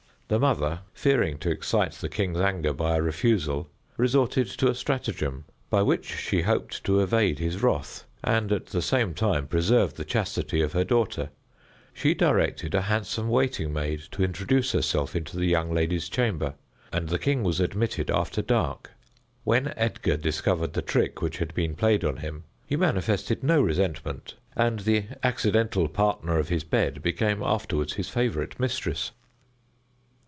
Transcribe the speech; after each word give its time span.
The 0.33 0.39
mother, 0.39 0.83
fearing 0.93 1.39
to 1.39 1.49
excite 1.51 1.91
the 1.95 2.07
king's 2.07 2.39
anger 2.39 2.71
by 2.71 2.95
a 2.95 3.01
refusal, 3.01 3.69
resorted 3.97 4.47
to 4.47 4.69
a 4.69 4.73
stratagem, 4.75 5.43
by 5.69 5.81
which 5.81 6.05
she 6.05 6.43
hoped 6.43 6.85
to 6.85 7.01
evade 7.01 7.39
his 7.39 7.61
wrath, 7.61 8.05
and, 8.23 8.49
at 8.53 8.67
the 8.67 8.81
same 8.81 9.13
time, 9.13 9.45
preserve 9.45 9.95
the 9.95 10.05
chastity 10.05 10.61
of 10.61 10.71
her 10.71 10.85
daughter. 10.85 11.31
She 11.93 12.13
directed 12.13 12.73
a 12.73 12.83
handsome 12.83 13.27
waiting 13.27 13.73
maid 13.73 14.03
to 14.11 14.23
introduce 14.23 14.71
herself 14.71 15.17
into 15.17 15.35
the 15.35 15.47
young 15.47 15.69
lady's 15.73 16.07
chamber, 16.07 16.53
and 16.93 17.09
the 17.09 17.19
king 17.19 17.43
was 17.43 17.59
admitted 17.59 18.09
after 18.09 18.41
dark. 18.41 18.91
When 19.43 19.73
Edgar 19.75 20.15
discovered 20.15 20.71
the 20.71 20.81
trick 20.81 21.21
which 21.21 21.39
had 21.39 21.53
been 21.53 21.75
played 21.75 22.05
on 22.05 22.15
him, 22.15 22.45
he 22.65 22.77
manifested 22.77 23.43
no 23.43 23.61
resentment, 23.61 24.35
and 24.55 24.79
the 24.79 25.07
accidental 25.23 25.89
partner 25.89 26.39
of 26.39 26.47
his 26.47 26.63
bed 26.63 27.01
became 27.01 27.43
afterward 27.43 27.91
his 27.91 28.07
favorite 28.07 28.57
mistress. 28.61 29.11